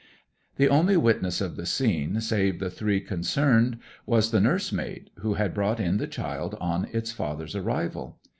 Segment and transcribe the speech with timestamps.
[0.55, 3.77] The only witness of the scene save the three concerned
[4.07, 8.19] was the nursemaid, who had brought in the child on its father's arrival.